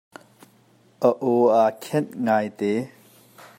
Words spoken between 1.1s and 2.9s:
aw aa khenh ngai te.